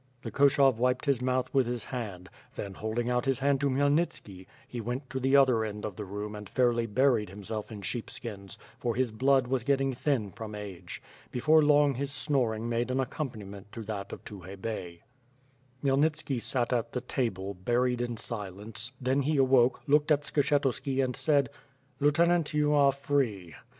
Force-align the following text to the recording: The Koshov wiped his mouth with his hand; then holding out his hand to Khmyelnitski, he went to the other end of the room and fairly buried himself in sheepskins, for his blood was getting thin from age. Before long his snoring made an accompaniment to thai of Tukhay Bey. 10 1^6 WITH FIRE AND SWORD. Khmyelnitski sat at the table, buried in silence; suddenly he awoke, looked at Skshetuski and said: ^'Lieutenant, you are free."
The 0.23 0.31
Koshov 0.31 0.77
wiped 0.79 1.05
his 1.05 1.21
mouth 1.21 1.53
with 1.53 1.67
his 1.67 1.83
hand; 1.83 2.27
then 2.55 2.73
holding 2.73 3.07
out 3.11 3.25
his 3.25 3.37
hand 3.37 3.61
to 3.61 3.69
Khmyelnitski, 3.69 4.47
he 4.67 4.81
went 4.81 5.07
to 5.11 5.19
the 5.19 5.35
other 5.35 5.63
end 5.63 5.85
of 5.85 5.95
the 5.95 6.05
room 6.05 6.33
and 6.35 6.49
fairly 6.49 6.87
buried 6.87 7.29
himself 7.29 7.71
in 7.71 7.83
sheepskins, 7.83 8.57
for 8.79 8.95
his 8.95 9.11
blood 9.11 9.45
was 9.45 9.63
getting 9.63 9.93
thin 9.93 10.31
from 10.31 10.55
age. 10.55 11.03
Before 11.31 11.61
long 11.61 11.93
his 11.93 12.11
snoring 12.11 12.67
made 12.67 12.89
an 12.89 12.99
accompaniment 12.99 13.71
to 13.73 13.83
thai 13.83 13.99
of 14.09 14.23
Tukhay 14.25 14.59
Bey. 14.59 14.85
10 14.85 14.87
1^6 14.87 14.89
WITH 14.89 14.91
FIRE 14.91 15.03
AND 15.03 15.83
SWORD. 15.83 15.83
Khmyelnitski 15.83 16.41
sat 16.41 16.73
at 16.73 16.91
the 16.93 17.01
table, 17.01 17.53
buried 17.53 18.01
in 18.01 18.17
silence; 18.17 18.91
suddenly 18.97 19.25
he 19.33 19.37
awoke, 19.37 19.83
looked 19.87 20.11
at 20.11 20.23
Skshetuski 20.23 21.03
and 21.03 21.15
said: 21.15 21.51
^'Lieutenant, 22.01 22.55
you 22.55 22.73
are 22.73 22.91
free." 22.91 23.53